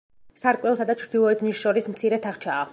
[0.43, 2.69] სარკმელსა და ჩრდილოეთ ნიშს შორის მცირე თახჩაა.